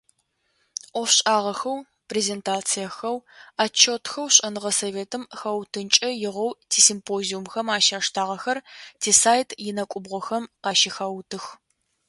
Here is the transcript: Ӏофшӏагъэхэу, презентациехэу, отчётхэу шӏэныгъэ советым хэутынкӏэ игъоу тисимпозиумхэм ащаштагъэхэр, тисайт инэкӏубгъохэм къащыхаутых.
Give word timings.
Ӏофшӏагъэхэу, 0.93 1.77
презентациехэу, 2.09 3.17
отчётхэу 3.63 4.27
шӏэныгъэ 4.35 4.71
советым 4.79 5.23
хэутынкӏэ 5.39 6.09
игъоу 6.27 6.51
тисимпозиумхэм 6.69 7.67
ащаштагъэхэр, 7.77 8.57
тисайт 9.01 9.49
инэкӏубгъохэм 9.67 10.43
къащыхаутых. 10.63 11.45